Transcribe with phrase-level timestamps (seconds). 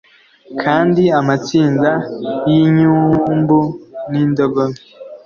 [0.63, 1.91] Kandi amatsinda
[2.51, 3.59] yinyumbu
[4.11, 4.79] nindogobe